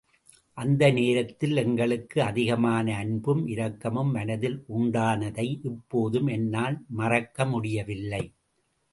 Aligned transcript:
அந்த 0.57 0.83
நேரத்தில் 0.91 1.55
எங்களுக்கு 1.55 2.17
அதிகமான 2.21 2.95
அன்பும், 2.95 3.43
இரக்கமும் 3.47 4.11
மனத்தில் 4.11 4.57
உண்டானதை 4.77 5.45
இப்போதும் 5.63 6.27
என்னால் 6.27 6.77
மறக்க 6.89 7.45
முடியவில்லை. 7.45 8.23